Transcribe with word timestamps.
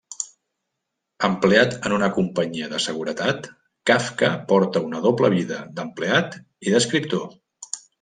Empleat 1.27 1.75
en 1.89 1.95
una 1.97 2.09
companyia 2.15 2.71
de 2.73 2.81
seguretat, 2.87 3.51
Kafka 3.93 4.33
porta 4.55 4.85
una 4.91 5.07
doble 5.09 5.35
vida 5.39 5.63
d'empleat 5.79 6.43
i 6.45 6.77
d'escriptor. 6.79 7.35